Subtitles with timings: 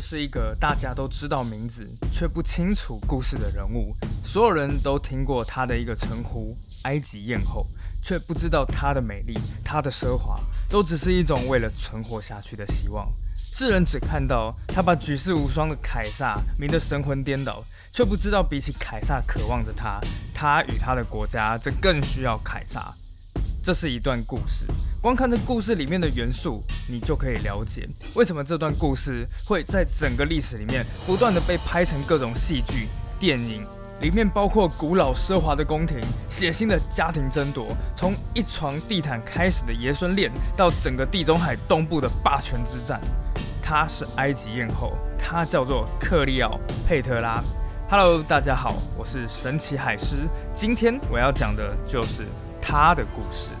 [0.00, 3.94] 是一个大家都知道名字却不清楚故事的人物，
[4.24, 7.66] 所有人都听过他的一个称呼——埃及艳后，
[8.00, 13.12] 却不知道她的美丽、她的奢华，都只是一种为了存活下去的希望。
[13.34, 17.62] 世人只看到他把举世无双的凯撒迷得神魂颠倒，
[17.92, 20.00] 却不知道比起凯撒渴望着他，
[20.32, 22.94] 他与他的国家则更需要凯撒。
[23.62, 24.64] 这是一段故事，
[25.02, 32.88] 光看这故事里面的元素，你就可以了解为什么这段故事会在整个历史里面不断的被拍成各种戏剧、
[33.18, 33.64] 电影。
[34.00, 36.00] 里面包括古老奢华的宫廷、
[36.30, 42.98] 血腥的家庭争夺，从一床地毯开始的爷孙恋，到整个地中海东部的霸权之战。
[43.62, 46.58] 她是埃及艳后，她叫做克利奥
[46.88, 47.44] 佩特拉。
[47.90, 52.24] Hello，大家好，我是神奇海狮，今天我要讲的就是。
[52.60, 53.54] 他的故事。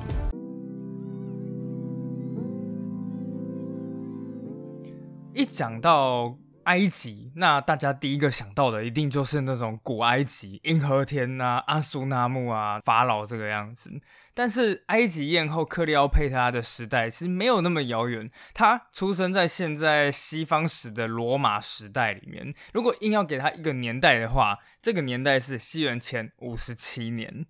[5.32, 13.90] 一讲到埃及，那大家第一个想到的一定就是那种古埃及，银河天啊、阿苏纳木啊、法老这个样子。
[14.34, 22.54] 但是埃及艳后克利奥佩特拉的时代其实没有那么遥远，她出生在现在西方史的罗马时代里面。
[22.72, 27.46] 如果硬要给她一个年代的话，这个年代是西元前五十七年。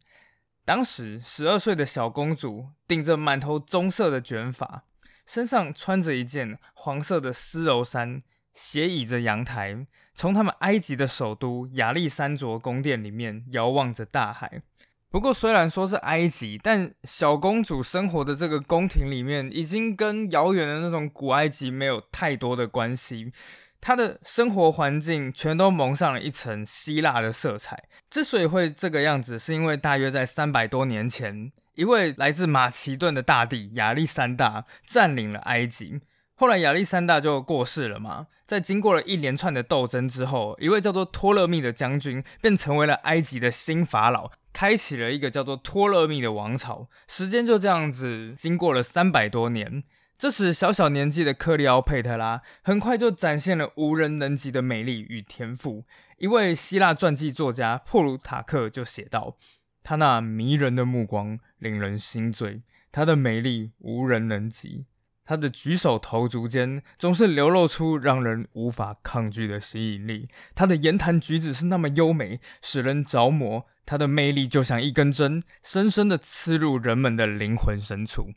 [0.71, 4.85] 当时十二岁的小公主顶着满头棕色的卷发，
[5.27, 8.23] 身上穿着一件黄色的丝柔衫，
[8.55, 14.63] 斜倚着阳台，从他们埃及的首都亚历山卓宫殿里面遥望着大海。
[15.09, 23.33] 不过，虽然说是埃及，但小公主生活的这个宫廷里面，已经跟遥远的那种古埃及没有太多的关系。
[23.81, 27.85] 他的生活环境全都蒙上了一层希腊的色彩。
[28.11, 36.01] 之所以会这个样子，是因为大约在三百多年前，一位来自马其顿的大帝亚历山大占领了埃及。
[36.35, 46.89] 后来亚历山大就过世了嘛，在经过了一连串的斗争之后，一位叫做托勒密的将军便成为了埃及的新法老，开启了一个叫做托勒密的王朝。
[47.07, 49.85] 时间就这样子经过了三百多年。
[50.21, 55.87] 这时，小小年纪的克利奥佩特拉很快就展现了无人能及的美丽与天赋。
[56.19, 59.39] 一位希腊传记作家普鲁塔克就写道
[59.83, 62.61] ：“她那迷人的目光令人心醉，
[62.93, 64.85] 她的美丽无人能及，
[65.25, 70.29] 她的举手投足间总是流露出让人无法抗拒的吸引力。
[70.55, 73.65] 她的言谈举止是那么优美，使人着魔。
[73.87, 78.35] 她的魅力就像一根针，深深地刺入人们的灵魂深处。”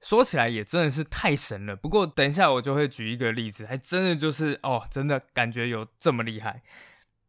[0.00, 6.62] 说起来也真的是太神了，不过等一下我就会举一个例子，还真的就是哦，真的感觉有这么厉害。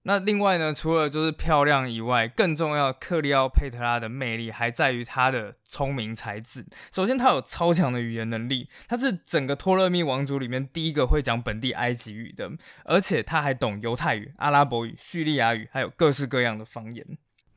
[0.03, 6.65] 那另外呢，除了就是漂亮以外，更重要，克利奥佩特拉的魅力还在于她的聪明才智。
[6.91, 12.49] 首先，她有超强的语言能力，她是整个托勒密王族里面第一个会讲本地埃及语的，
[12.85, 17.05] 而且她还懂犹太语、阿拉伯语、叙利亚语，还有各式各样的方言。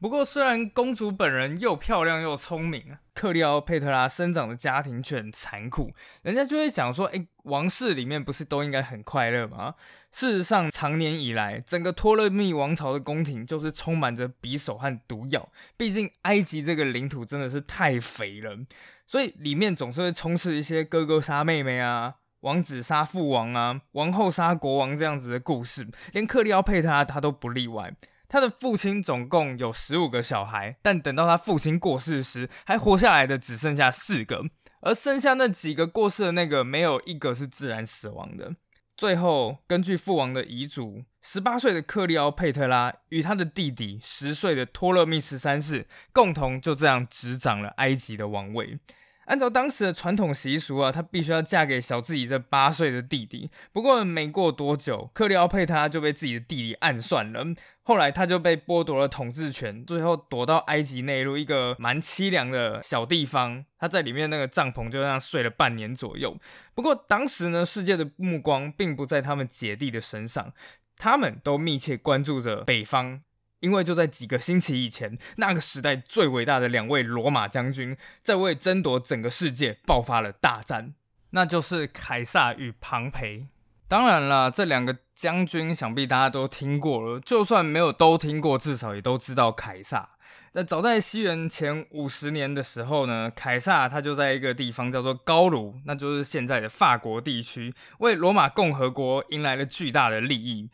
[0.02, 5.92] 不过，虽然公主本人又漂亮又聪明，克利奥佩特拉生长的家庭却很残酷，
[6.22, 9.76] 人家就会想说：哎，王室里面不是都应该很快乐吗？
[10.10, 15.48] 事实上，长年以来，整个托勒密王朝的宫廷就是充满着匕首和毒药。
[15.76, 18.58] 毕竟，埃及这个领土真的是太肥了，
[19.06, 27.94] 所以里面总是会充斥一些哥哥杀妹妹啊、王子杀父王啊、王后杀国王这样子的故事，连克利奥佩特拉他都不例外。
[28.32, 34.46] 他的父亲总共有十五个小孩，但等到他父亲过世时，还活下来的只剩下四个，
[34.80, 38.56] 而剩下那几个过世的那个，没有一个是自然死亡的。
[38.96, 48.78] 最后，根据父王的遗嘱，十八岁的克利奥佩特拉与他的弟弟十岁的托勒密十三世共同就这样执掌了埃及的王位。
[49.26, 53.48] 按照当时的传统习俗啊，她必须要嫁给小自己这八岁的弟弟。
[53.72, 57.44] 不过没过多久，克里奥佩特拉就被自己的弟弟暗算了。
[57.84, 63.64] 后来他就被剥夺了统治权，最后躲到埃及内陆一个蛮凄凉的小地方。
[63.78, 66.36] 他在里面那个帐篷就这样睡了半年左右。
[66.74, 70.52] 不过当时呢，世界的目光并不在他们姐弟的身上，
[70.96, 73.22] 他们都密切关注着北方。
[73.62, 80.94] 因为就在几个星期以前，那个时代最伟大的两位罗马将军在为争夺整个世界爆发了大战，
[81.30, 83.46] 那就是凯撒与庞培。
[83.88, 90.10] 当然了，这两个将军想必大家都听过了，就算没有都听过，至少也都知道凯撒。
[90.54, 100.68] 那早在西元前五十年的时候呢，凯撒他就在一个地方叫做高卢，那就是现在的法国地区，为罗马共和国迎来了巨大的利益。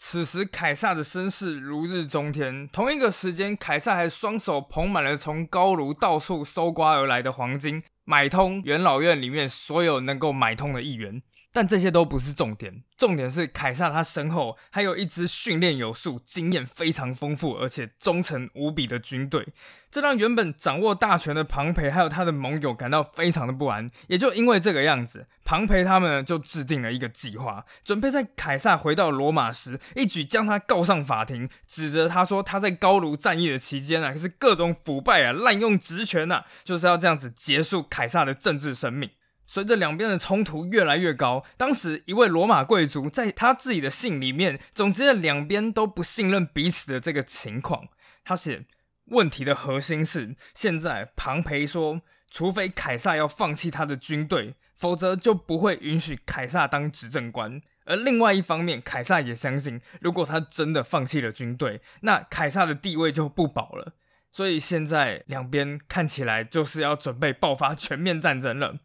[0.00, 2.68] 此时，凯撒的身世如日中天。
[2.68, 11.20] 同一个时间，凯撒还双手捧满了从高卢到处搜刮而来的黄金，买通元老院里面所有能够买通的议员。
[11.52, 19.48] 但这些都不是重点，重点是凯撒他身后还有一支训练有素、经验非常丰富而且忠诚无比的军队，
[19.90, 23.90] 这让原本掌握大权的庞培还有他的盟友感到非常的不安。
[24.08, 39.10] 也就因为这个样子，庞培他们就制定了一个计划，准备在凯撒回到罗马时，一举将他告上法庭，指责他说他在高卢战役的期间啊，是各种腐败啊、滥用职权啊，就是要这样子结束凯撒的政治生命。
[39.48, 47.88] 随着两边的冲突越来越高，当时一位罗马贵族在他自己的信里面总结了两边都不信任彼此的这个情况。
[48.22, 48.66] 他写
[49.06, 57.62] 问题的核心是，现在庞培说，除非凯撒要放弃他的军队，否则就不会允许凯撒当执政官。
[57.86, 63.94] 而另外一方面，凯撒也相信，如果他真的放弃了军队，那凯撒的地位就不保了。
[64.30, 68.76] 所以现在两边看起来就是要准备爆发全面战争了。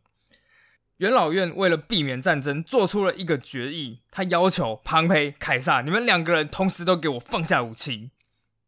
[0.97, 8.11] 元老院为了避免战争，做出了一个决议，他要求庞培、凯撒，你们两个人同时都给我放下武器。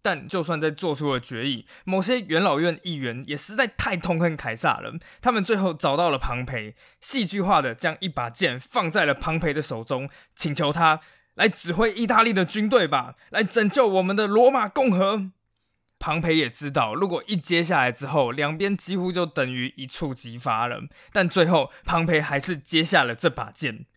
[0.02, 11.00] 但就算在做出了决议，某些元老院议员也实在太痛恨凯撒了，他们最后找到了庞培，戏剧化的将一把剑放在了庞培的手中，请求他
[11.34, 15.32] 来指挥意大利的军队吧，来拯救我们的罗马共和。
[16.06, 20.84] 庞培也知道，如果一接下来之后，两边几乎就等于一触即发了。
[21.12, 23.88] 但最后，庞培还是接下了这把剑。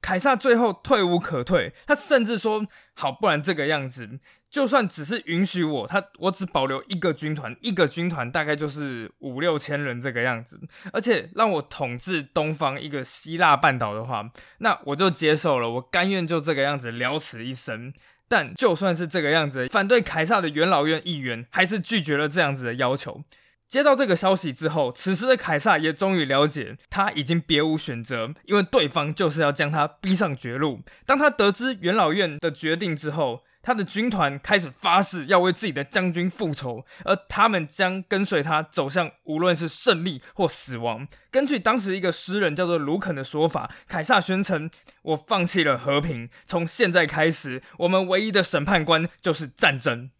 [0.00, 2.64] 凯撒最后退无可退，他甚至说
[2.94, 10.60] ：“好，不然这个样子，就算只是允许我，他我只保留一个军团，一个军团大概就是五六千人这个样子，
[10.92, 17.92] 而且让我统治东方一个希腊半岛的话，那我就接受了，我甘愿就这个样子了此一生。”
[18.28, 23.24] 但就算是这个样子，反对凯撒的元老院议员还是拒绝了这样子的要求。
[23.66, 30.80] 接到这个消息之后，此时的凯撒也终于了解，他已经别无选择，因为对方就是要将他逼上绝路。
[31.04, 41.06] 当他得知元老院的决定之后，他的军团开始发誓要为自己的将军复仇，而他们将跟随他走向无论是胜利或死亡。
[41.30, 44.70] 根据当时一个诗人叫做卢肯的说法，凯撒宣称
[45.02, 50.10] ：“我放弃了和平，从现在开始，我们唯一的审判官就是战争。”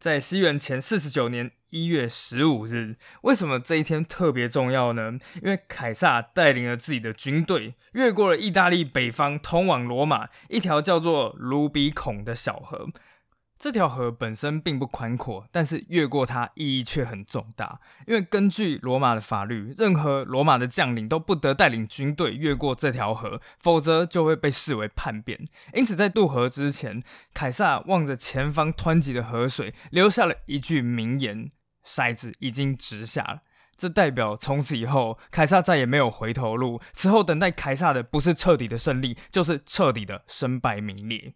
[0.00, 1.57] 在西元前四十九年。
[1.70, 5.18] 一月十五日，为什么这一天特别重要呢？
[5.42, 12.88] 因为凯撒带领了自己的军队，越过了意大利北方，通往罗马一条叫做卢比孔的小河。
[13.60, 17.80] 这条河本身并不宽阔，但是越过它意义却很重大。
[18.06, 25.48] 因为根据罗马的法律，任何罗马的将领都不得带领军队越过这条河，否则就会被视为叛变。
[25.74, 27.02] 因此，在渡河之前，
[27.34, 31.50] 凯撒望着前方湍急的河水，留下了一句名言。
[31.88, 33.40] 骰子已经直下了，
[33.74, 36.78] 这代表从此以后凯撒再也没有回头路。
[36.92, 41.32] 此后等待凯撒的不是彻底的胜利，就是彻底的身败名裂。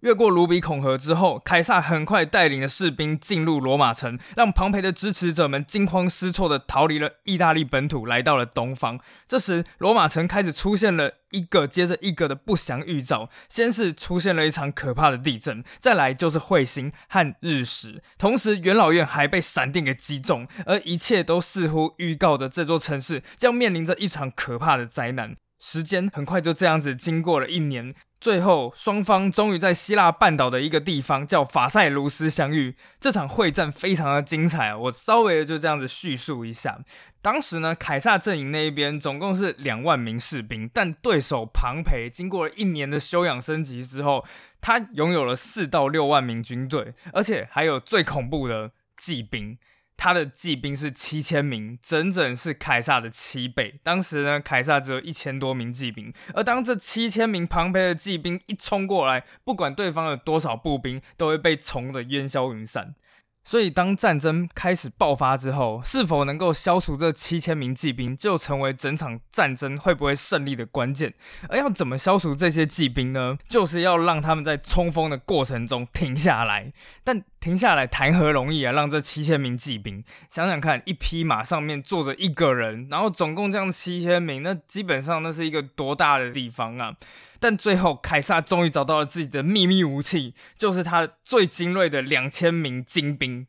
[0.00, 8.98] 越过卢比孔河之后，凯撒很快带领着士兵进入罗马城，让庞培的支持者们惊慌失措地逃离了意大利本土，来到了东方。
[9.26, 13.28] 这时，罗马城开始出现了一个接着一个的不祥预兆。
[13.48, 25.36] 先是出现了一场可怕的地震，再来就是彗星和日食，同时元老院还被闪电给击中，而一切都似乎预告着这座城市将面临着一场可怕的灾难。
[25.60, 27.94] 时间很快就这样子经过了一年。
[28.20, 32.76] 最后，双方终于在希腊半岛的一个地方叫法塞卢斯相遇。
[33.00, 36.78] 这场会战非常的精彩，我稍微的就这样子叙述一下。
[37.22, 44.26] 当时呢，凯撒阵营那一边总共是两万名士兵，但对手庞培经过了一年的休养升级之后，
[44.60, 49.56] 他拥有了四到六万名军队，而且还有最恐怖的骑兵。
[50.00, 53.78] 他的骑兵是七千名，整整是凯撒的七倍。
[53.82, 62.94] 当时呢，凯撒只有一千多名骑兵，而当这七千名庞培的骑兵一冲过来，不管对方有多少步兵，都会被冲得烟消云散。
[63.42, 71.12] 所以，当战争开始爆发之后，是否能够消除这七千名骑兵，就成为整场战争会不会胜利的关键。
[71.48, 73.36] 而要怎么消除这些骑兵呢？
[73.48, 76.70] 就是要让他们在冲锋的过程中停下来。
[77.02, 78.72] 但停下来谈何容易啊！
[78.72, 86.94] 让这七千名骑兵想想看，一匹马上面坐着一个人，然后总共这样七千名，那基本上那是一个多大的地方啊！
[87.38, 93.46] 但最后，凯撒终于找到了自己的秘密武器，就是他最精锐的两千名精兵。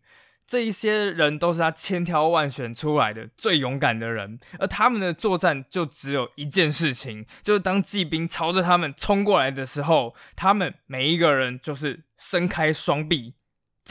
[0.47, 13.35] 这一些人都是他千挑万选出来的最勇敢的人，而他们的作战就只有一件事情，就是当骑兵朝着他们冲过来的时候，他们每一个人就是伸开双臂，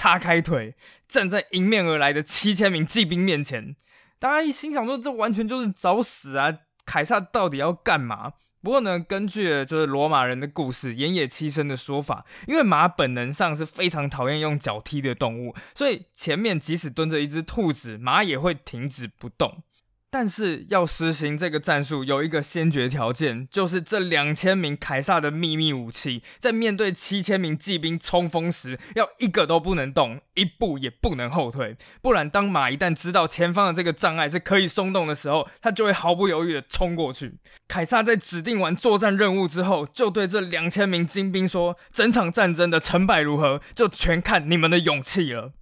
[0.00, 0.74] 叉开腿，
[1.06, 3.76] 站在迎面而来的七千名骑兵面前。
[4.18, 6.60] 大家一心想说，这完全就是找死啊！
[6.86, 8.32] 凯撒到底要干嘛？
[8.62, 19.62] 不过呢，根据就是罗马人的故事，岩野七生的说法，因为马本能上是非常讨厌用脚踢的动物，所以前面即使蹲着一只兔子，马也会停止不动。
[20.12, 31.76] 但是要实行这个战术，有一个先决条件，就是这两千名凯撒的秘密武器，在面对七千名骑兵冲锋时，要一个都不能动，一步也不能后退。
[32.02, 37.34] 不然，当马一旦知道前方的这个障碍是可以松动的时候，他就会毫不犹豫的冲过去。
[37.68, 45.52] 凯撒在指定完作战任务之后，就对这两千名精兵说：“整场战争的成败如何，就全看你们的勇气了。”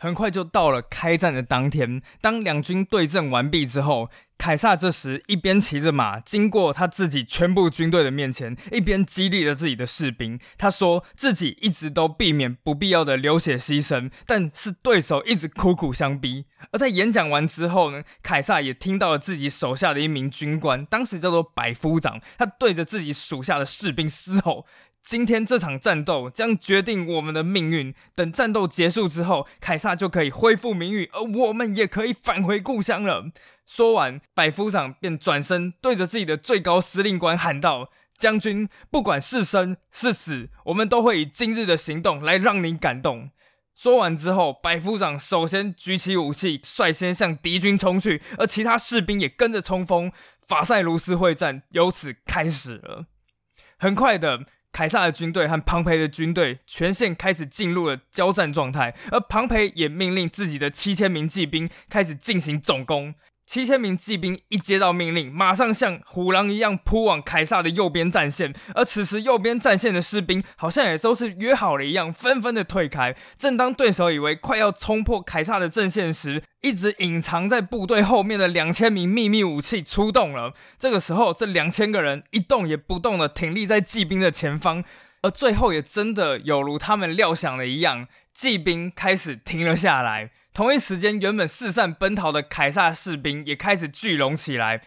[0.00, 2.02] 很快就到了开战的当天。
[2.20, 10.40] 当两军对阵完毕之后，凯撒这时一边骑着马经过他自己全部军队的面前，一边激励着自己的士兵。
[10.56, 16.46] 他说自己一直都避免不必要的流血牺牲，但是对手一直苦苦相逼。
[16.72, 24.64] 而在演讲完之后呢，凯撒也听到了自己手下的一名军官，当时叫做百夫长，他对着自己属下的士兵嘶吼。
[25.02, 27.94] 今天这场战斗将决定我们的命运。
[28.14, 33.30] 等战斗结束之后，凯撒就可以恢复名誉，而我们也可以返回故乡了。
[33.66, 43.30] 说完，百夫长便转身对着自己的最高司令官喊道：“将军，不管是生是死，我们都会以今日的行动来让你感动。”
[43.74, 50.12] 说完之后，百夫长首先举起武器，率先向敌军冲去，而其他士兵也跟着冲锋。
[50.46, 53.06] 法塞卢斯会战由此开始了。
[53.78, 54.44] 很快的。
[54.72, 63.14] 凯撒的军队和庞培的军队全线开始进入了交战状态，而庞培也命令自己的七千名骑兵开始进行总攻。
[63.50, 68.54] 七千名骑兵一接到命令，马上像虎狼一样扑往凯撒的右边战线。
[68.76, 73.16] 而此时，右边战线的士兵好像也都是约好了一样，纷纷的退开。
[73.36, 80.54] 正当对手以为快要冲破凯撒的阵线时，一直隐藏在部队后面的两千名秘密武器出动了。
[80.78, 84.84] 这个时候，这两千个人一动也不动的挺立在骑兵的前方，
[85.22, 90.30] 而最后也真的有如他们料想的一样，骑兵开始停了下来。
[90.52, 94.82] 同一时间，原本四散奔逃的凯撒士兵也开始聚拢起来，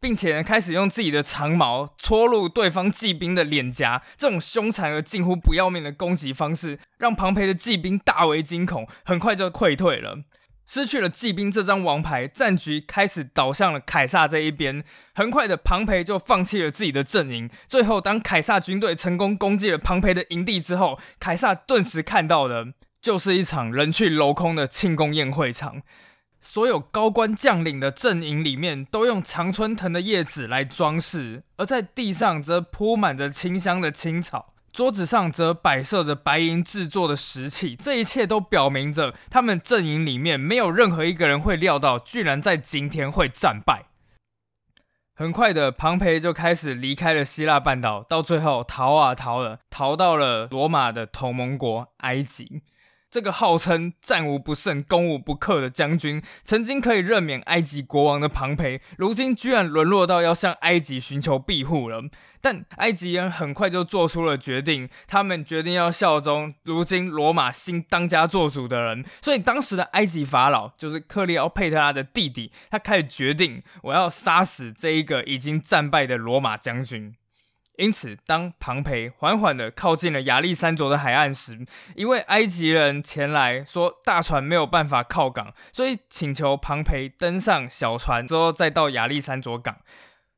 [0.00, 4.02] 并且，开始用自己的长矛戳入对方骑兵的脸颊。
[4.16, 10.18] 这种凶残而近乎不要命的攻击方式，让庞培的骑兵大为惊恐，很快就溃退了。
[10.64, 14.84] 失去了骑兵这张王牌，战局开始倒向了凯撒这一边。
[15.14, 17.50] 很快的，庞培就放弃了自己的阵营。
[17.66, 22.74] 最后，当凯撒军队成功攻击了庞培的营地之后，凯撒顿时看到了。
[23.00, 25.82] 就是一场人去楼空的庆功宴会场，
[26.40, 37.76] 所有高官将领的阵营里面都用常春藤的叶子来装饰，而在地上则铺满着清香的青草，桌子上则摆设着白银制作的石器。
[37.76, 43.86] 这一切都表明着，他们阵营里面没有任何一个人会料到，居然在今天会战败。
[45.14, 52.62] 很快的，庞培就开始离开了希腊半岛，到最后逃啊逃了，逃到了罗马的同盟国埃及。
[53.10, 62.02] 这个号称战无不胜、攻无不克的将军，曾经可以任免埃及国王的庞培，如今居然沦落到要向埃及寻求庇护了。
[62.40, 69.04] 但埃及人很快就做出了决定，他们决定要效忠如今罗马新当家做主的人。
[69.20, 77.14] 所以当时的埃及法老就是克利奥佩特拉的弟弟，他开始决定，我要杀死这一个已经战败的罗马将军。
[77.78, 89.78] 因此，当庞培缓缓地靠近了亚历山卓的海岸时，一位埃及人前来说大船没有办法靠港，所以请求庞培登上小船之后再到亚历山卓港。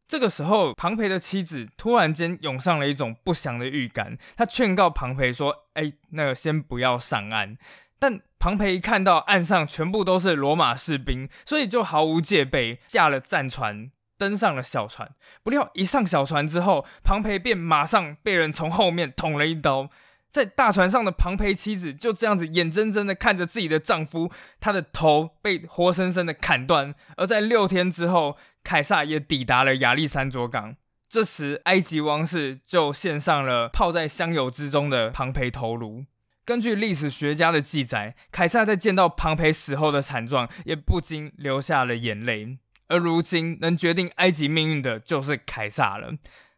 [0.07, 7.57] 这个时候，庞培的妻子突然间涌上了一种不祥的预感，他劝告庞培说：“哎，那个先不要上岸。”
[7.99, 13.91] 但庞培一看到岸上全部都是罗马士兵，所以就毫无戒备，下了战船。
[14.21, 15.11] 登上了小船，
[15.43, 19.89] 不料一上小船之后，庞培便马上被人从后面捅了一刀。
[20.31, 26.95] 在大船上的庞培妻子就这样子眼睁睁的看着自己的丈夫，他的头被活生生的砍断。
[27.17, 30.77] 而在六天之后，凯撒也抵达了亚历山卓港。
[31.09, 36.05] 这时，埃及王室就献上了泡在香油之中的庞培头颅。
[36.45, 42.59] 根据历史学家的记载，凯撒在见到庞培死后的惨状，也不禁流下了眼泪。
[42.91, 46.13] 而如今能决定埃及命运的就是凯撒了。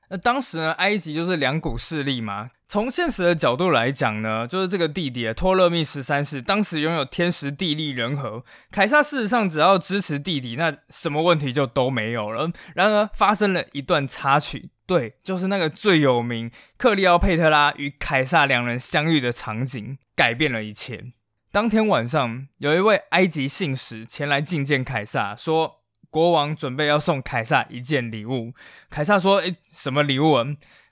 [0.08, 2.50] 那当时呢，埃及就是两股势力嘛。
[2.68, 12.50] 从现实的角度来讲呢，就是这个弟弟托勒密十三世当时拥有天时地利人和，凯撒事实上只要支持弟弟，那什么问题就都没有了。
[12.74, 21.12] 然而发生了一段插曲，对，就是那个最有名克利奥佩特拉与凯撒两人相遇的场景，改变了一切。
[21.50, 25.81] 当天晚上，有一位埃及信使前来觐见凯撒，说。
[26.12, 28.52] 国王准备要送凯撒一件礼物。
[28.90, 30.36] 凯撒说：“诶，什么礼物？”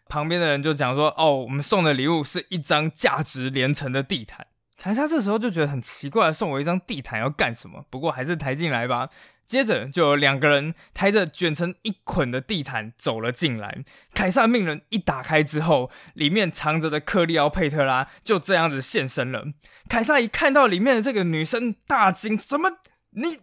[0.09, 4.47] 旁边的人就讲说：“哦，我们送的礼物是一张价值连城的地毯。”
[4.79, 7.85] 凯撒这时候就觉得很奇怪，送我一张地毯要干什么？
[7.91, 9.11] 不过还是抬进来吧。
[9.47, 13.85] 接着就有两个人抬着卷成一捆的地毯走了进来。
[14.15, 19.45] 凯撒命人一打开之后，里面藏着的克利奥佩特拉就这样子现身了。
[19.89, 22.79] 凯撒一看到里面的这个女生，大惊：“什么？
[23.11, 23.39] 你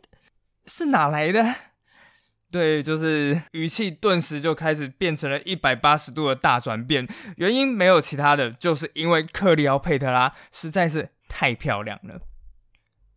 [0.68, 1.56] 是哪来的？”
[2.50, 7.06] 对，就是语气顿时就开始变成了一百八十度的大转变。
[7.36, 12.22] 原因没有其他的，就是因为克利奥佩特拉实在是太漂亮了。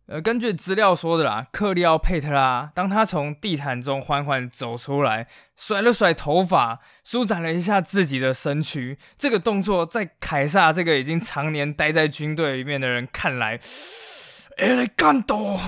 [0.07, 13.57] 呃，根据资料说的啦，克利奥佩特拉当他从地毯中缓缓走出来，甩了甩头发，舒展了一下自己的身躯，这个动作在凯撒这个已经常年待在军队里面的人看来，
[14.59, 15.59] elegant，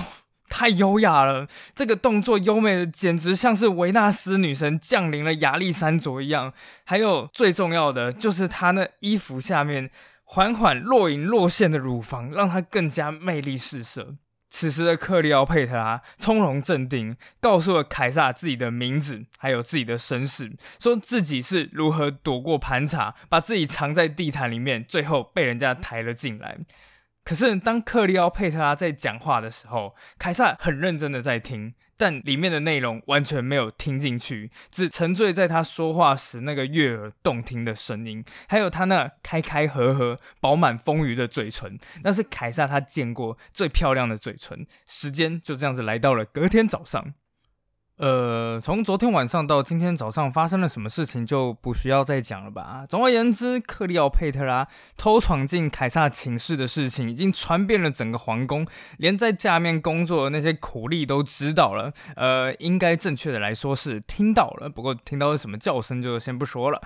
[0.54, 1.48] 太优雅了。
[1.74, 6.52] 这个动作优美的简直像是维纳斯女神降临了亚历山卓一样。
[6.84, 9.90] 还有最重要的就是她那衣服下面
[10.22, 14.14] 缓缓若隐若现的乳房，让她更加魅力四射。
[14.48, 26.58] 此时的克利奥佩特拉从容镇定，告诉了凯撒自己的名字，还有自己的身世，说自己是如何躲过盘查，把自己藏在地毯里面，最后被人家抬了进来。
[27.24, 31.74] 可是当克利奥佩特拉在讲话的时候，凯撒很认真的在听。
[31.96, 44.66] 但里面的内容完全没有听进去，只沉醉在他说话时那个悦耳动听的声音，还有他那开开合合、饱满丰腴的嘴唇，那是凯撒他见过最漂亮的嘴唇。
[44.86, 47.14] 时间就这样子来到了隔天早上。
[47.96, 52.84] 呃，从昨天晚上到今天早上发生了什么事情就不需要再讲了吧。
[52.88, 58.66] 总而言之，克利奥佩特拉偷闯进凯撒寝室的事情已经传遍了整个皇宫，
[58.98, 61.92] 连在下面工作的那些苦力都知道了。
[62.16, 66.82] 呃，应该正确的来说是听到了，不过听到是什么叫声就先不说了。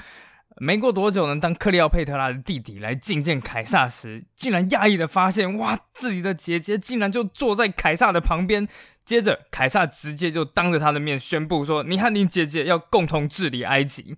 [0.60, 8.68] 没过多久呢，当克利奥佩特拉的弟弟来觐见凯撒时，竟然讶异的发现，哇，自己的姐姐竟然就坐在凯撒的旁边。
[9.08, 14.14] 接着，凯撒直接就当着他的面宣布说：“你和你姐姐要共同治理埃及。”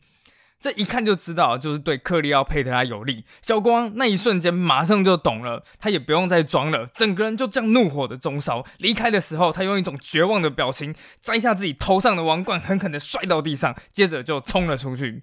[0.59, 3.24] 这一看就知道，就是对克利奥佩特拉有利。
[3.40, 8.66] 小光那一瞬间马上就懂了，他也不用再装了，整个人就这样怒火的中烧。
[8.79, 15.22] 离开的时候，他用一种绝望的表情摘下自己头上的王冠，狠狠的摔到地上，接着就冲了出去。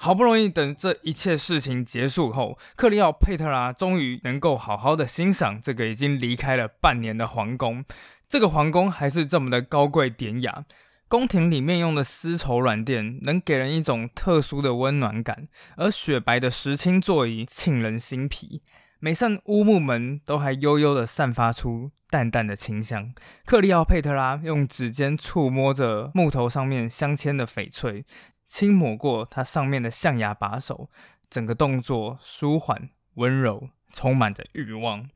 [0.00, 7.84] 好不容易等这一切事情结束后，克利奥佩特拉终于能够好好的欣赏这个已经离开了半年的皇宫。
[8.28, 10.64] 这个皇宫还是这么的高贵典雅，
[11.08, 18.62] 宫廷里面用的丝绸软垫能给人一种特殊的温暖感，而雪白的石青座椅沁人心脾，
[19.00, 23.12] 每扇乌木门都还悠悠的散发出淡淡的清香。
[23.44, 28.04] 克利奥佩特拉用指尖触摸着木头上面镶嵌的翡翠，
[28.48, 30.90] 轻抹过它上面的象牙把手，
[31.30, 35.08] 整个动作舒缓温柔，充满着欲望，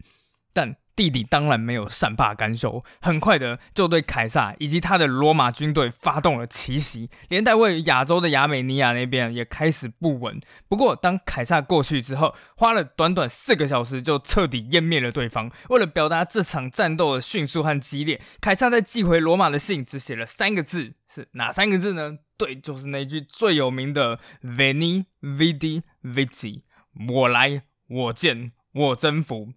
[0.53, 0.77] 但。
[0.95, 10.41] 弟弟当然没有善罢甘休，很快的就对凯撒以及他的罗马军队发动了奇袭，连带位于亚洲的亚美尼亚那边也开始不稳。
[10.69, 15.51] 不过，当凯撒过去之后，花了短短四个小时就彻底湮灭了对方。
[15.71, 22.19] 为了表达这场战斗的迅速和激烈，凯撒在寄回罗马的信只写了三个字，是哪三个字呢？
[22.37, 26.63] 对，就是那句最有名的 “Veni, Vidi, Vici”，
[27.09, 29.53] 我来，我见，我征服。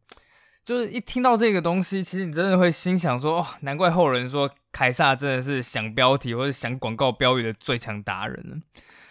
[0.66, 8.60] 就是一听到这个东西，其实你真的会心想说：哦，难怪后人说凯撒真的是想标题或者想广告标语的最强达人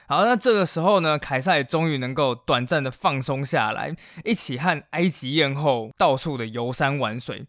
[0.08, 7.46] 好，那这个时候呢，凯撒也终于能够短暂的放松下来，一起和埃及艳后到处的游山玩水。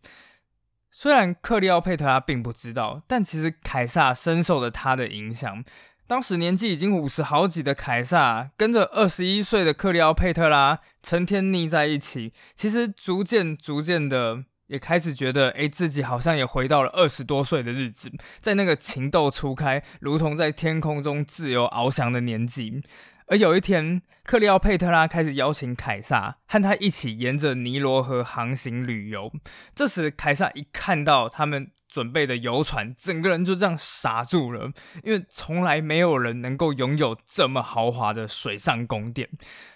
[0.91, 5.65] 虽然克利奥佩特拉并不知道，但其实凯撒深受了他的影响。
[6.07, 22.81] 当时年纪已经五十好几的凯撒，跟着二十一岁的克里奥佩特拉成天腻在一起，其实逐渐逐渐的也开始觉得，哎，自己好像也回到了二十多岁的日子，在那个情窦初开，如同在天空中自由翱翔的年纪。
[23.27, 29.31] 而有一天，克里奥佩特拉开始邀请凯撒和他一起沿着尼罗河航行旅游。
[29.73, 31.71] 这时，凯撒一看到他们。
[31.87, 34.71] 准备的游船，整个人就这样傻住了，
[35.03, 39.29] 因为从来没有人能够拥有这么豪华的水上宫殿。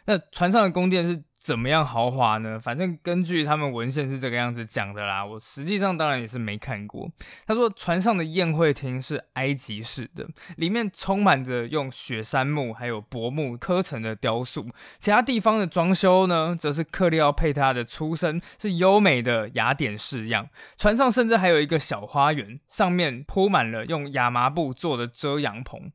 [0.06, 2.60] 那船上的宫殿是怎么样豪华呢？
[2.60, 5.26] 反正根据他们文献是这个样子讲的啦。
[5.26, 7.10] 我实际上当然也是没看过。
[7.48, 14.68] 他说船上的宴会厅是埃及式的，里面充满着用雪杉木还有柏木刻成的雕塑。
[15.00, 20.50] 其他地方的装修呢，则是克利奥佩特拉的出身是优美的雅典式样。
[20.78, 25.90] 船上甚至还有一个小花园，上面铺满了用亚麻布做的遮阳棚。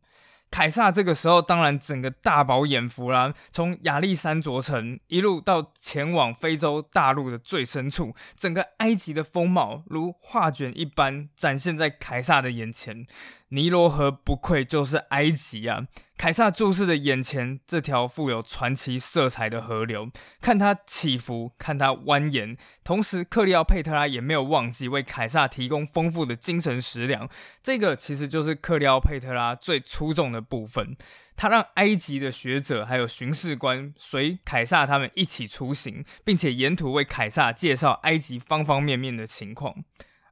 [0.54, 13.04] 凯撒这个时候当然整个大饱眼福啦，从亚历山卓城一路到前往非洲大陆的最深处，整个埃及的风貌如画卷一般展现在凯撒的眼前。
[13.50, 15.86] 尼罗河不愧就是埃及啊！
[16.16, 22.56] 凯撒注视着眼前这条富有传奇色彩的河流，看它起伏，看它蜿蜒。
[22.82, 27.28] 同时，克利奥佩特拉也没有忘记为凯撒提供丰富的精神食粮。
[27.62, 30.96] 这个其实就是克利奥佩特拉最出众的部分。
[31.36, 39.84] 他让埃及的学者还有巡视官随凯撒他们一起出行，并且沿途为凯撒介绍埃及方方面面的情况。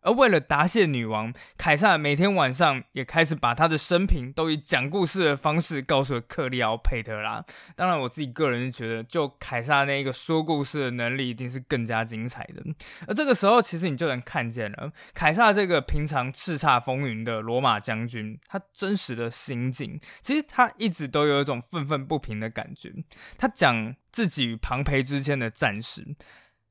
[0.02, 7.44] 而为了答谢女王，凯撒每天晚上也开始把他的生平都以讲故事的方式告诉了克利奥佩特拉。
[7.74, 12.62] 当然，我自己个人觉得，就凯撒那一个说故事的能力，一定是更加精彩的。
[13.06, 20.00] 而这个时候，其实你就能看见了凯撒这个平常叱咤风云的罗马将军，他真实的心境。
[20.20, 22.92] 其实他一直都有一种愤愤不平的感觉。
[23.38, 26.16] 他讲自己与庞培之间的战事。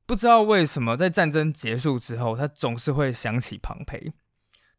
[0.06, 4.12] 不知道为什么，在战争结束之后，他总是会想起庞培。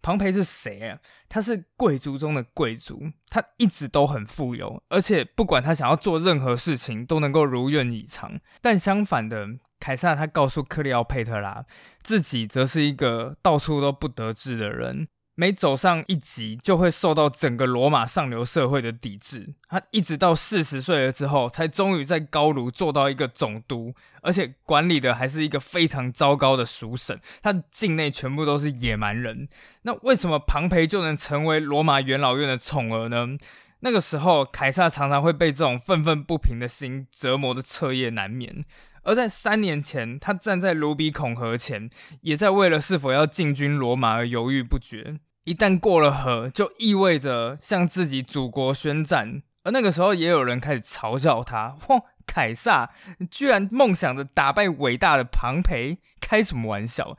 [0.01, 0.99] 庞培是谁啊？
[1.29, 8.37] 他是贵族中的贵族，他一直都很富有，而且不管他想要做任何事情，都能够如愿以偿。
[8.61, 9.47] 但相反的，
[9.79, 11.65] 凯撒他告诉克利奥佩特拉，
[12.01, 15.07] 自己则是一个到处都不得志的人。
[15.35, 19.53] 每走上一级，就会受到整个罗马上流社会的抵制。
[19.67, 27.19] 他一直到四十岁了之后，才终于在高卢做到一个总督，而且管理的还是一个非常糟糕的属省。
[27.41, 29.47] 他境内全部都是野蛮人。
[29.81, 33.37] 那为什么庞培就能成为罗马元老院的宠儿呢？
[33.79, 38.63] 那个时候，凯撒常常会被这种愤愤不平的心折磨的彻夜难眠。
[39.03, 41.89] 而在三年前，他站在卢比孔河前，
[42.21, 45.19] 也在为了是否要进军罗马而犹豫不决。
[45.43, 49.43] 一旦过了河，就意味着向自己祖国宣战。
[49.63, 52.91] 而那个时候，也有人开始嘲笑他：“嚯，凯撒
[53.29, 57.17] 居然梦想着打败伟大的庞培，开什么玩笑？”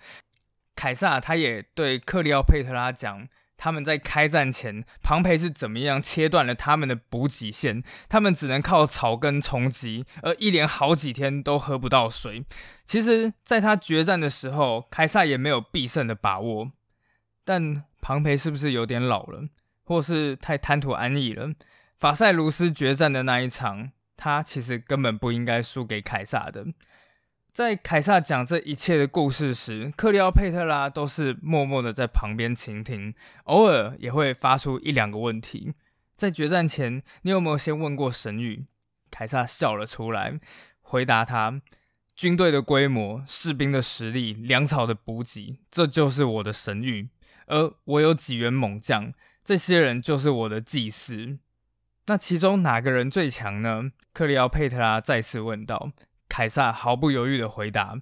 [0.76, 3.28] 凯撒他也对克里奥佩特拉讲。
[3.64, 7.82] 他们在开战前，庞培是怎么样切断了他们的补给线？
[8.10, 12.44] 他们只能靠草根充饥，而一连好几天都喝不到水。
[12.84, 16.72] 其实，在他决战的时候，凯撒也没有必胜的把握。
[17.42, 19.48] 但庞培是不是有点老了，
[19.84, 21.54] 或是太贪图安逸了？
[21.96, 26.66] 法塞卢斯决战的那一场，他其实根本不应该输给凯撒的。
[27.54, 33.14] 在凯撒讲这一切的故事时，克里奥佩特拉都是默默的在旁边倾听，
[33.44, 35.72] 偶尔也会发出一两个问题。
[36.16, 38.64] 在决战前，你有没有先问过神谕？
[39.08, 40.40] 凯撒笑了出来，
[40.80, 41.62] 回答他：
[42.16, 47.06] 军队的规模、士兵的实力、粮草的补给，这就是我的神谕。
[47.46, 49.12] 而我有几员猛将，
[49.44, 51.38] 这些人就是我的祭司。
[52.06, 53.92] 那其中哪个人最强呢？
[54.12, 55.92] 克里奥佩特拉再次问道。
[56.34, 57.94] 凯撒毫不犹豫的回答：“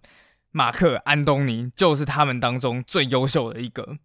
[0.52, 3.98] 马克·安东尼就是他们当中最优秀的一个。”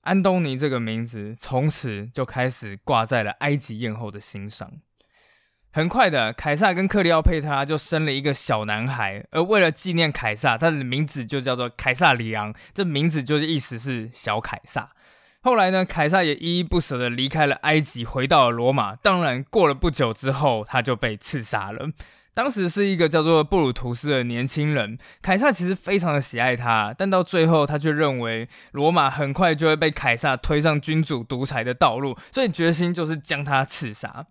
[0.00, 4.72] 安东尼这个名字从此就开始挂在了埃及艳后的心上。
[5.70, 12.54] 很快的，凯撒跟克里奥佩特拉就生了一个小男孩，而为了纪念凯撒，他的名字就叫做凯撒里昂。
[12.72, 14.88] 这名字就是意思是小凯撒。
[15.42, 18.96] 后来呢，凯撒也依依不舍的离开了埃及，回到了罗马。
[18.96, 21.90] 当然，过了不久之后，他就被刺杀了。
[22.36, 34.26] 当时是一个叫做布鲁图斯的年轻人，凯撒其实非常的喜爱他，但到最后他却认为罗马很快就会被凯撒推上君主独裁的道路，所以决心就是将他刺杀。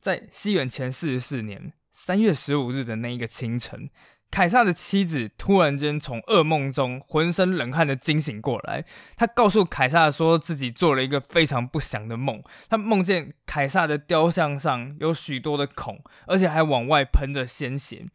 [0.00, 3.90] 在西元前四十四年三月十五日的那一个清晨。
[4.30, 8.84] 凯撒的妻子突然间从噩梦中浑身冷汗的惊醒过来，
[9.16, 18.06] 他告诉凯撒说自己做了一个非常不祥的梦，他梦见凯撒的雕像上有许多的孔，而且还往外喷着鲜血，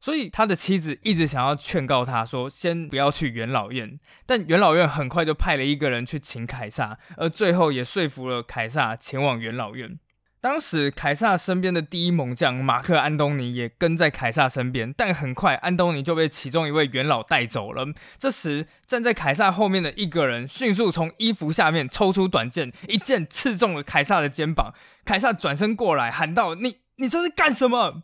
[0.00, 9.98] 所以他的妻子一直想要劝告他说先不要去元老院，但元老院很快就派了一个人去请凯撒，而最后也说服了凯撒前往元老院。
[10.44, 17.86] 当时凯撒身边的第一猛将马克·安东尼也跟在凯撒身边，但很快安东尼就被其中一位元老带走了。
[18.18, 24.74] 这时站在凯撒后面的一个人迅速从衣服下面抽出短剑，一剑刺中了凯撒的肩膀。
[25.06, 28.02] 凯撒转身过来喊道：“你你这是干什么？”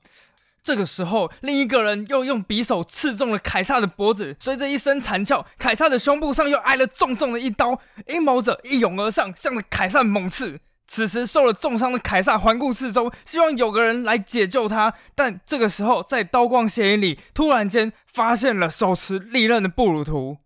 [0.65, 7.79] 这个时候，另一个人又用匕首刺中了凯撒的脖子，随着一声惨叫，凯撒的胸部上又挨了重重的一刀。
[8.07, 10.59] 阴谋者一涌而上，向着凯撒猛刺。
[10.91, 14.93] 此时受了重伤的凯撒环顾四周，希望有个人来解救他。
[15.15, 20.39] 但这个时候，在刀光血影里，突然间发现了手持利刃的布鲁图。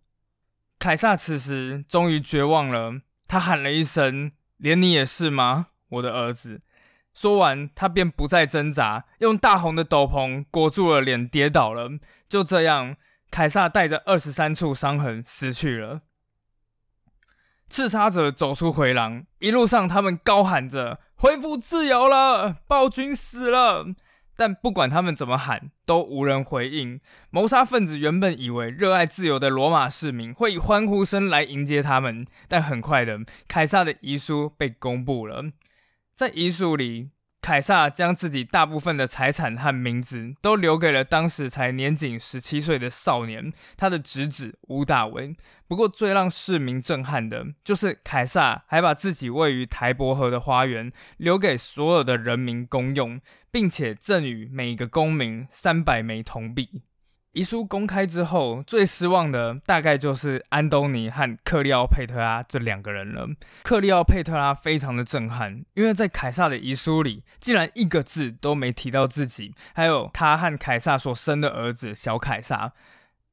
[0.77, 6.61] 凯撒此时终于绝望了，他喊了一声：“连你也是吗，我的儿子？”
[7.15, 11.89] 说完，他便不再挣扎，用大红的斗篷裹住了脸，跌倒了。
[12.29, 12.97] 就这样，
[13.31, 16.01] 凯撒带着二十三处伤痕死去了。
[17.69, 23.85] 刺杀者走出回廊，一路上他们高喊着：“恢复自由了，暴君死了！”
[24.37, 26.99] 但不管他们怎么喊，都无人回应。
[27.29, 35.45] 谋杀分子原本以为热爱自由的罗马市民会以欢呼声来迎接他们，但很快的，凯撒的遗书被公布了。
[36.13, 37.11] 在遗书里，
[37.45, 45.35] 凯撒将自己大部分的财产和名字都留给了当时才年仅十七岁的少年，他的侄子吴大维。
[45.67, 56.81] 不过，最让市民震撼的就是，凯撒还把自己位于台伯河的花园留给所有的人民公用，并且赠予每个公民三百枚铜币。
[57.35, 63.27] 遗书公开之后，最失望的大概就是安东尼和克利奥佩特拉这两个人了。
[63.63, 72.71] 克利奥佩特拉非常的震撼，因为在凯撒的遗书里，竟然一个字都没提到自己，还有他和凯撒所生的儿子小凯撒。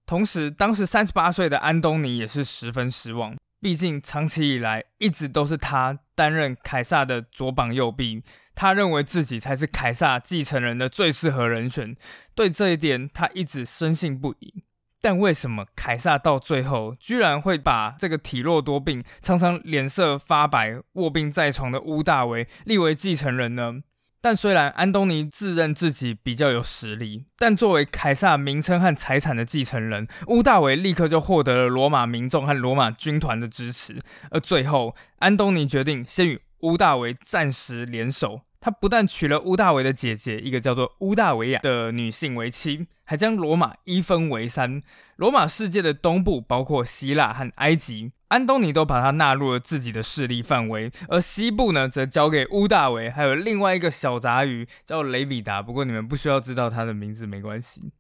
[0.05, 8.22] 同时，当时三十八岁的安东尼也是十分失望，毕竟长期以来一直都是他担任凯撒的左膀右臂。
[8.55, 11.96] 他认为自己才是凯撒继承人的最适合人选，
[12.35, 14.64] 对这一点他一直深信不疑。
[15.01, 23.83] 但为什么凯撒到最后居然会把这个体弱多病、常常脸色发白、卧病在床的乌大维立为继承人呢？
[24.23, 34.01] 但虽然安东尼自认自己比较有实力，但作为凯撒名称和财产的继承人，乌大维立刻就获得了罗马民众和罗马军团的支持。
[34.31, 44.81] 而最后，安东尼决定先与乌大维暂时联手，他不但娶了乌大维的姐姐，一个叫做乌大维亚的女性为妻，还将罗马一分为三。
[45.16, 55.61] 罗马世界的东部包括希腊和埃及，安东尼都把它纳入了自己的势力范围；而西部呢，则交给乌大维，还有另外一个小杂鱼叫雷比达。
[55.61, 57.90] 不过你们不需要知道他的名字，没关系。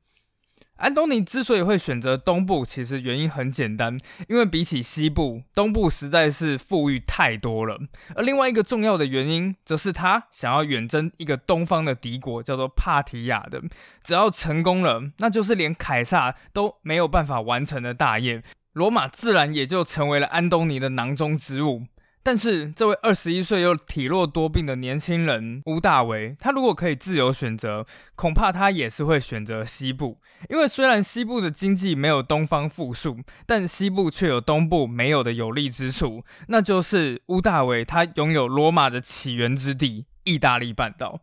[0.82, 7.78] 安东尼之所以会选择东部，其实原因很简单，因为比起西部，东部实在是富裕太多了。
[8.16, 13.62] 而另外一个重要的原因，则是他想要远征一个东方的敌国，叫做帕提亚的。
[14.02, 18.42] 只要成功了，那就是连凯撒都没有办法完成的大业，
[18.72, 21.84] 罗马自然也就成为了安东尼的囊中之物。
[22.24, 30.20] 但是，这位二十一岁又体弱多病的年轻人乌大维，他如果可以自由选择，恐怕他也是会选择西部。
[30.48, 41.22] 因为虽然西部的经济没有东方富庶，但西部却有东部没有的有利之处，那就是乌大维他拥有罗马的起源之地——意大利半岛。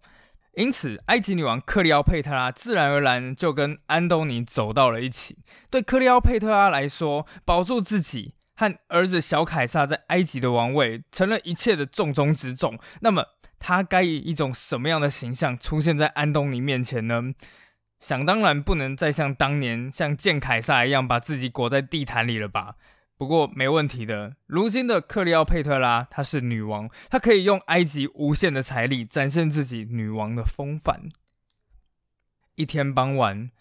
[0.55, 5.37] 因此，埃及女王克利奥佩特拉自然而然就跟安东尼走到了一起。
[5.69, 8.33] 对克利奥佩特拉来说，保住自己。
[8.59, 12.77] 和儿子小凯撒在埃及的王位成了一切的重中之重。
[12.99, 13.25] 那么，
[13.57, 17.33] 他该以一种什么样的形象出现在安东尼面前呢？
[18.01, 22.75] 想当然不能再像当年像见凯撒一样把自己裹在地毯里了吧？
[23.17, 31.09] 不过没问题的，如今的克里奥佩特拉她是女王，她可以用埃及无限的财力展现自己女王的风范。
[32.55, 33.51] 一天傍晚。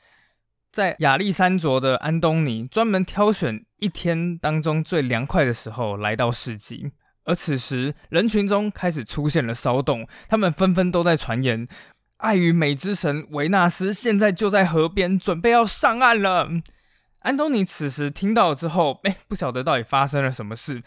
[0.71, 6.93] 在亚历山卓的安东尼专门挑选一天当中最凉快的时候来到市集，
[7.25, 11.67] 而此时人群中开始出现了骚动，他们纷纷都在传言，
[12.19, 16.49] 爱与美之神维纳斯现在就在河边，准备要上岸了。
[17.21, 20.83] 安东尼此时听到之后，哎，不晓得到底发生了什么事。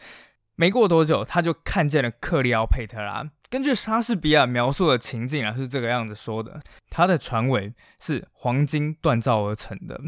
[0.55, 3.29] 没过多久，他就看见了克利奥佩特拉。
[3.51, 9.99] 根据莎士比亚描述的情境啊，是这个样子说的：他的船尾是黄金锻造而成的，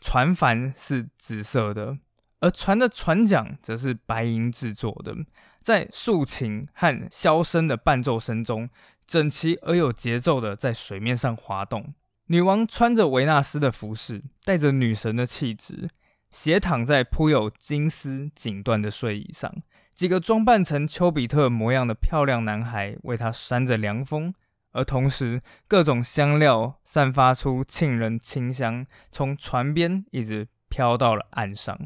[0.00, 1.98] 船帆是紫色的，
[2.38, 5.16] 而船的船桨则是白银制作的。
[5.60, 8.70] 在竖琴和箫声的伴奏声中，
[9.04, 11.92] 整齐而有节奏的在水面上滑动。
[12.26, 15.88] 女王穿着维纳斯的服饰，带着女神的气质，
[16.30, 19.52] 斜躺在铺有金丝锦缎的睡椅上。
[19.94, 24.34] 几个装扮成丘比特模样的漂亮男孩为他扇着凉风，
[24.72, 31.78] 而同时各种香料散发出沁人清香，从船边一直飘到了岸上。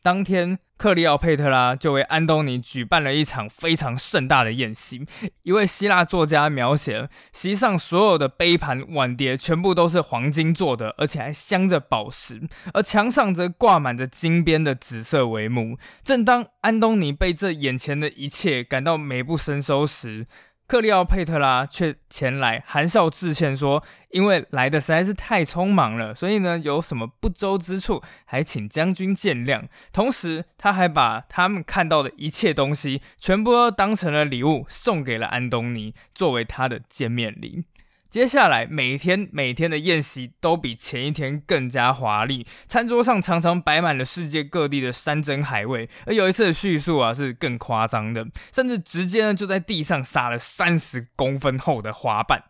[0.00, 5.04] 当天，克利奥佩特拉就为安东尼举办了一场非常盛大的宴席。
[5.42, 12.40] 一位希腊作家描写，席上所有的杯盘碗碟全部都是黄金做的，而且还镶着宝石，
[12.72, 15.76] 而墙上则挂满着金边的紫色帷幕。
[16.04, 20.28] 正当安东尼被这眼前的一切感到美不胜收时，
[20.68, 29.62] 克利奥佩特拉却前来含笑致歉，说：“因为来的实在是太匆忙了，所以呢，有什么不周之处，还请将军见谅。”
[29.94, 37.64] 同时，他还把他们看到的一切东西，全部都当成了礼物，送给了安东尼，作为他的见面礼。
[38.10, 52.44] 接下来每天每天的宴席都比前一天更加华丽，餐桌上常常摆满了世界各地的山珍海味，而有一次的叙述啊是更夸张的，甚至直接呢就在地上撒了三十公分厚的花瓣。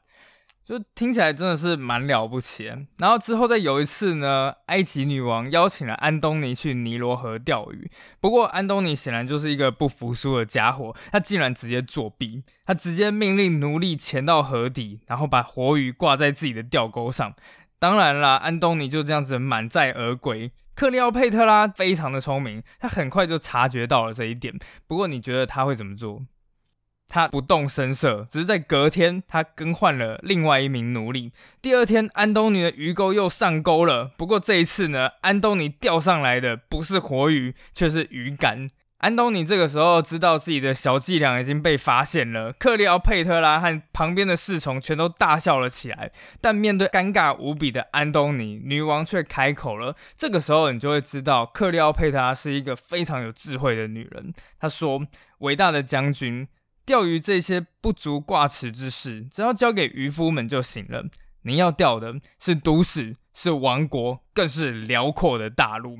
[0.68, 2.70] 就听起来真的是蛮了不起。
[2.98, 7.90] 然后之后再有一次呢，埃及女王邀请了安东尼去尼罗河钓鱼。
[8.20, 17.35] 不过安东尼显然就是一个不服输的家伙，他竟然直接作弊，他直接命令奴隶潜到河底，然后把活鱼挂在自己的钓钩上。
[17.78, 20.52] 当然啦，安东尼就这样子满载而归。
[20.74, 24.54] 克利奥佩特拉非常的聪明，他很快就察觉到了这一点。
[24.87, 26.26] 不过你觉得他会怎么做？
[27.09, 31.33] 他不动声色，只是在隔天，他更换了另外一名奴隶。
[31.62, 34.12] 第二天，安东尼的鱼钩又上钩了。
[34.16, 38.68] 不过这一次呢，安东尼钓上来的不是活鱼，却是鱼竿。
[38.99, 42.53] 安东尼这个时候知道自己的小伎俩已经被发现了。
[42.53, 46.11] 克里奥佩特拉和旁边的侍从全都大笑了起来。
[46.40, 49.94] 但面对尴尬无比的安东尼，女王却开口了。
[50.16, 54.35] 这个时候，你就会知道克里奥佩特拉是一个非常有智慧的女人。
[54.59, 55.07] 她说
[55.38, 56.49] ：“伟大的将军。”
[56.88, 61.05] 钓鱼这些不足挂齿之事，只要交给渔夫们就行了。
[61.42, 65.98] 您要钓的是都市，是王国，更是辽阔的大陆。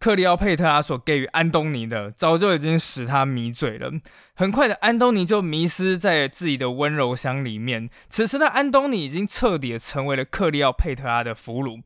[0.00, 3.92] 克里奥佩特拉所给予安东尼的，早就已经使他迷醉了。
[4.34, 7.88] 很快的，安东尼就迷失在自己的温柔乡里面。
[8.08, 11.84] 此时的安东尼已经彻底成为了克里奥佩特拉的俘虏，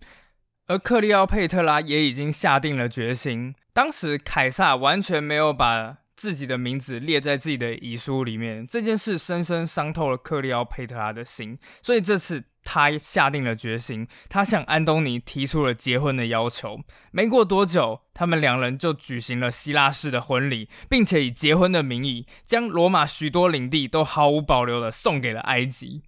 [0.66, 3.54] 而克里奥佩特拉也已经下定了决心。
[3.74, 5.98] 当时凯撒完全没有把。
[6.14, 16.80] 自己的名字列在自己的遗书里面，这件事深深伤透了克利奥佩特拉的心，所以这次他下定了决心，他向安东尼提出了结婚的要求。
[17.10, 26.02] 没过多久，他们两人就举行了希腊式的婚礼，并且以结婚的名义，将罗马许多领地都毫无保留的送给了埃及。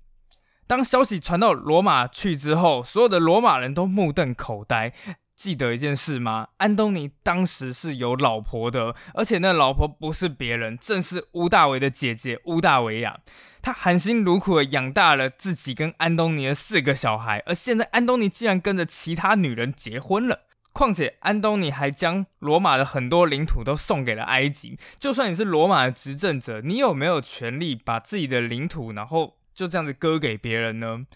[0.67, 4.95] 当消息传到罗马去之后，所有的罗马人都目瞪口呆。
[5.35, 6.49] 记得一件事吗？
[6.59, 13.21] 安东尼当时是有老婆的，而且那老婆不是别人，正是乌大维的姐姐乌大维亚。
[13.61, 20.41] 他含辛茹苦的养大了自己跟安东尼的四个小孩，而现在安东尼竟然跟着其他女人结婚了。
[20.73, 24.79] 况且安东尼还将罗马的很多领土都送给了埃及。
[24.99, 31.07] 就算你是罗马的执政者，你有没有权利把自己的领土然后就这样子割给别人呢？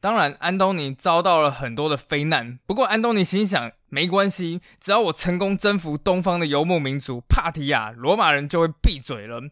[0.00, 2.58] 当然，安东尼遭到了很多的非难。
[2.66, 9.42] 不过，安东尼心想，没关系，只要我成功征服东方的游牧民族帕提亚，罗马人就会闭嘴了。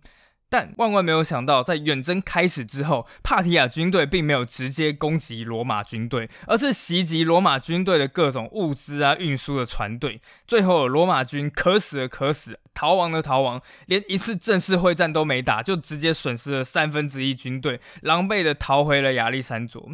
[0.48, 10.20] 但万万没有想到，在远征开始之后，帕提亚军队并没有直接攻击罗马军队，而是袭击罗马军队的各种物资啊、运输的船队。
[10.46, 19.90] 最后，罗马军渴死的渴死，逃亡的逃亡，连一次正式会战都没打，就直接损失了三分之一军队，狼狈的逃回了亚历山卓。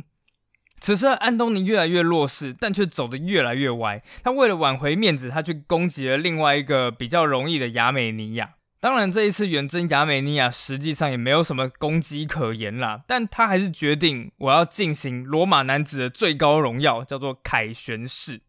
[0.83, 4.03] 此时，安东尼越来越弱势，但却走得越来越歪。
[4.25, 8.55] 他为了挽回面子，他去攻击了另外一个比较容易的亚美尼亚。
[8.81, 13.05] 当然，这一次远征亚美尼亚实际上也没有什么攻击可言啦。
[13.07, 18.41] 但他还是决定，我要进行罗马男子的最高荣耀，叫做凯旋式。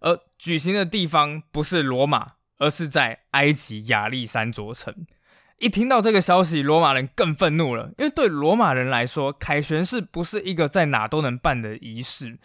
[0.00, 4.94] 而举行的地方不是罗马，而是在埃及亚历山卓城。
[5.58, 12.38] 一听到这个消息，罗马人更愤怒了，因为对罗马人来说，凯旋式不是一个在哪都能办的仪式。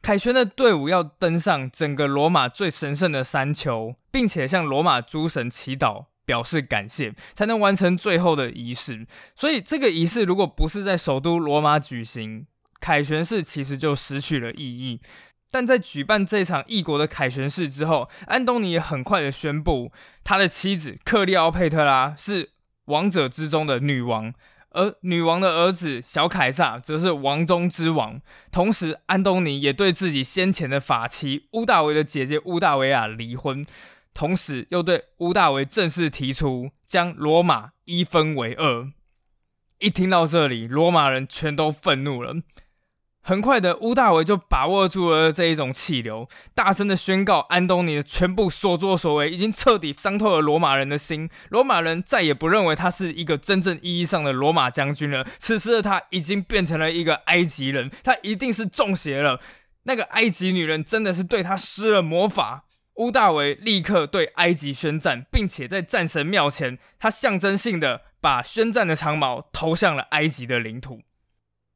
[0.00, 9.04] 凯旋的队伍要登上整个罗马最神圣的山丘，并且向罗马诸神祈祷，表示感谢，才能完成最后的仪式。
[9.34, 12.46] 所以，这个仪式如果不是在首都罗马举行，
[12.80, 15.00] 凯旋式其实就失去了意义。
[15.50, 19.90] 但在举办这场异国的凯旋式之后，安东尼也很快的宣布，
[20.22, 22.50] 他的妻子克利奥佩特拉是。
[22.86, 24.32] 王者之中的女王，
[24.70, 28.20] 而女王的儿子小凯撒则是王中之王。
[28.50, 33.66] 同时，安东尼也对自己先前的法妻乌大维的姐姐乌大维亚离婚，
[34.14, 38.90] 同时又对乌大维正式提出将罗马一分为二。
[39.78, 42.34] 一听到这里，罗马人全都愤怒了。
[43.22, 51.28] 很快的，乌大维就把握住了这一种气流，大声的宣告安东尼的全部所作所为已经彻底伤透了罗马人的心。
[51.50, 55.26] 罗马人再也不认为他是一个真正意义上的罗马将军了。
[55.38, 59.38] 此时的他已经变成了一个埃及人，他一定是中邪了。
[59.82, 62.64] 那个埃及女人真的是对他施了魔法。
[62.96, 71.02] 乌大维立刻对埃及宣战，并且在战神庙前，他象征性的把宣战的长矛投向了埃及的领土。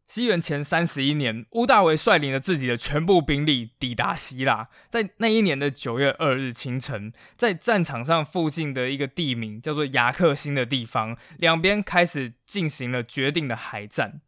[0.07, 4.69] 西元前三十一年，乌大维率领了自己的全部兵力抵达希腊。
[4.89, 14.21] 在那一年的九月二日清晨，在战场上附近的一个地名叫做雅克星的地方，两边开始进行了决定的海战。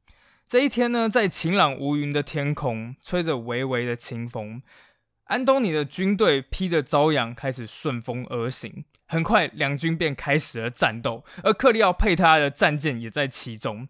[0.49, 4.63] 这一天呢，在晴朗无云的天空，吹着微微的清风，
[5.25, 8.87] 安东尼的军队披着朝阳，开始顺风而行。
[9.07, 13.89] 很快，两军便开始了战斗，而克利奥佩特拉的战舰也在其中，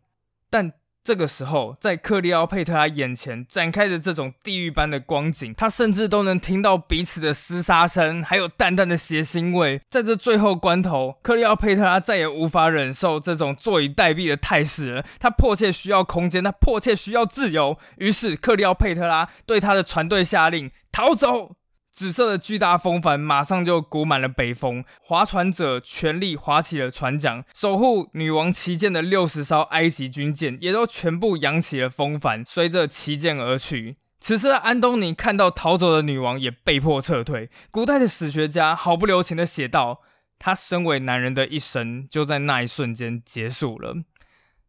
[0.51, 0.73] 但。
[1.07, 9.81] 这个时候，在克利奥佩特拉眼前展开的这种地狱般的光景，他甚至都能听到彼此的厮杀声，还有淡淡的血腥味。
[9.89, 15.05] 在这最后关头，克利奥佩特拉再也无法忍受这种坐以待毙的态势了。
[15.21, 17.79] 他迫切需要空间，他迫切需要自由。
[17.99, 21.55] 于是，克利奥佩特拉对他的船队下令：逃走。
[21.97, 33.97] 紫色的巨大风帆马上就鼓满了北风，划船者全力划起了船桨，守护女王旗舰的六十艘埃及军舰也都全部扬起了风帆，随着旗舰而去。
[34.21, 37.49] 此时的安东尼看到逃走的女王，也被迫撤退。
[37.71, 40.03] 古代的史学家毫不留情地写道
[40.39, 43.95] ：“他身为男人的一生，就在那一瞬间结束了。”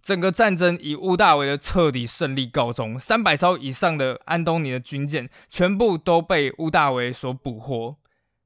[0.07, 7.97] 整个战争以乌大维的彻底胜利告终，三百艘以上的安东尼的军舰全部都被乌大维所捕获。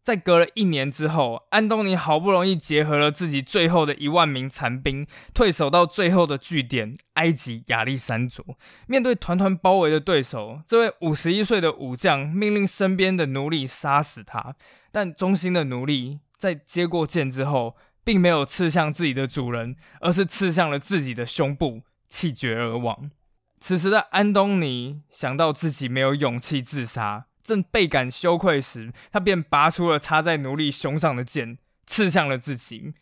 [0.02, 5.06] 在隔了一年之后，安东尼好不容易结合了自己最后的一万名残兵，
[5.36, 8.44] 退守到最后的据点埃及亚历山卓。
[8.88, 14.56] 面对团团包围的对手，这位五十一岁的武将命令身边的奴隶杀死他，
[14.92, 17.76] 但忠心的奴隶在接过剑之后。
[18.04, 23.12] 并没有刺向自己的主人，而是刺向了自己的胸部，气绝而亡。
[23.60, 32.94] 此时的安东尼想到自己没有勇气自杀，正倍感羞愧时，他便拔出了插在奴隶胸上的剑，刺向了自己。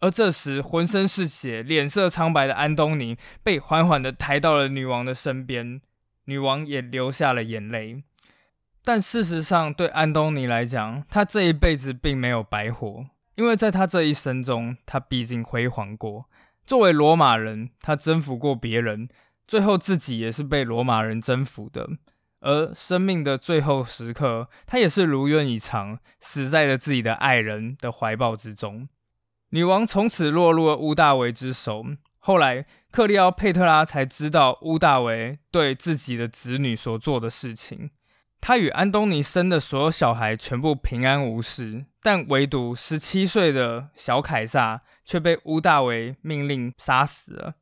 [0.00, 5.80] 而这时，浑身是血、脸色苍白的安东尼被缓缓地抬到了女王的身边，
[6.24, 8.02] 女王也流下了眼泪。
[8.84, 13.06] 但事实上，对安东尼来讲，他这一辈子并没有白活。
[13.34, 16.26] 因为在他这一生中，他毕竟辉煌过。
[16.66, 19.08] 作为罗马人，他征服过别人，
[19.48, 21.88] 最后自己也是被罗马人征服的。
[22.40, 28.88] 而生命的最后时刻，他也是如愿以偿，死在了自己的爱人的怀抱之中。
[29.50, 31.84] 女王从此落入了乌大维之手。
[32.18, 37.90] 后来，克利奥佩特拉才知道乌大维对自己的子女所做的事情。
[38.42, 47.54] 他与安东尼生的所有小孩全部平安无事，但唯独十七岁的小凯撒却被乌大维命令杀死了。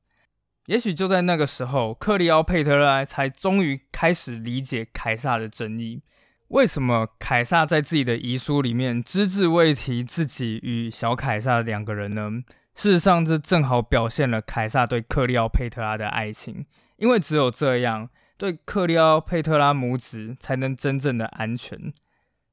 [0.64, 6.01] 也许就在那个时候，克利奥佩特拉才终于开始理解凯撒的真意。
[6.49, 12.43] 为什么凯撒在自己的遗书里面只字未提自己与小凯撒两个人呢？
[12.74, 16.64] 事实上，这正好表现了凯撒对克利奥佩特拉的爱情，
[16.97, 18.09] 因为只有这样。
[18.41, 21.93] 对克利奥佩特拉母子才能真正的安全，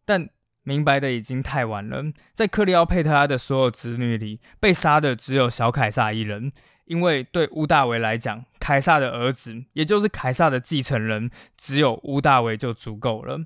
[0.04, 0.28] 但
[0.64, 2.04] 明白的已经太晚了。
[2.34, 6.52] 在克利奥佩特拉的所有子女里，被杀的只有小凯撒一人，
[6.88, 13.46] 因为对乌大维来讲，凯撒的儿子，也就是凯撒的继承人，只有乌大维就足够了。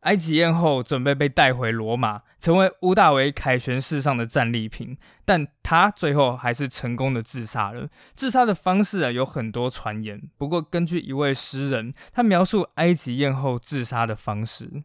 [0.00, 4.96] 埃及艳后准备被带回罗马，成为乌大维凯旋式上的战利品，
[5.26, 7.88] 但他最后还是成功的自杀了。
[8.14, 14.82] 自杀的方式啊有很多传言，不过根据一位诗人，他描述埃及艳后自杀的方式：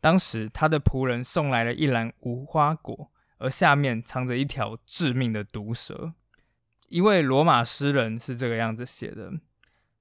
[0.00, 6.12] 当时他的仆人送来了一篮无花果，而下面藏着一条致命的毒蛇。
[6.88, 9.32] 一位罗马诗人是这个样子写的。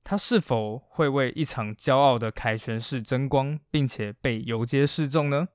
[0.08, 5.48] 他是否会为一场骄傲的凯旋式争光，并且被游街示众呢？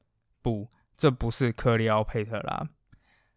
[0.42, 2.68] 不，这不是克利奥佩特拉。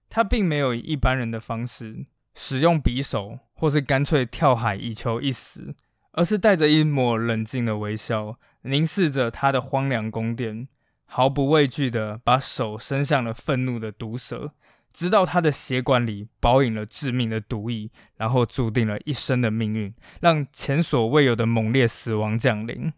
[0.10, 5.76] 他并没有以一般人的方式使用匕首，或是干脆跳海以求一死，
[6.14, 10.68] 而是带着一抹冷静的微笑，凝视着他的荒凉宫殿，
[11.06, 14.56] 毫不畏惧地把手伸向了愤怒的毒蛇。
[14.94, 22.94] 直到他的血管里饱饮了致命的毒液，然后注定了一生的命运，让前所未有的猛烈死亡降临，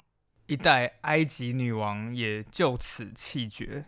[0.47, 3.85] 一代埃及女王也就此气绝。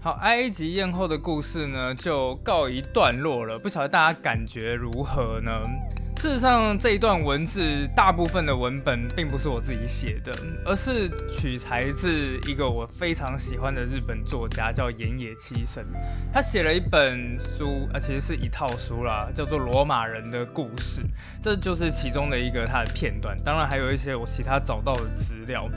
[0.00, 3.56] 好，埃及艳后的故事呢，就告一段落了。
[3.58, 5.62] 不晓得大家感觉如何呢？
[6.18, 10.32] 事实上，这一段文字大部分的文本并不是我自己写的，
[10.64, 15.84] 而是取材自一个我非常喜欢的日本作家，叫岩野七生。
[16.32, 21.02] 他写了一本书，啊，其实是一套书啦，叫做《罗马人的故事》，
[21.42, 23.36] 这就是其中的一个他的片段。
[23.44, 25.68] 当然，还有一些我其他找到的资料。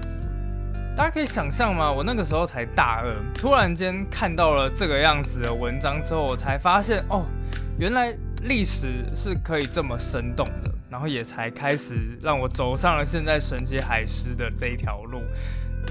[0.95, 1.91] 大家可以想象吗？
[1.91, 7.25] 我那个时候才大二，突然间看到了这个样子的文章之后，我才发现，哦，
[7.77, 8.17] 原来。
[8.43, 15.21] 历史是可以这么生动的，然后也才开始让我走上了现在神级海狮的这一条路。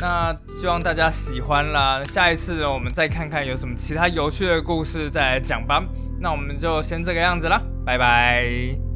[0.00, 5.82] 那希望大家喜欢啦，下一次我们再看看有什么其他有趣的故事再来讲吧。
[6.20, 8.87] 那我们就先这个样子啦，拜拜。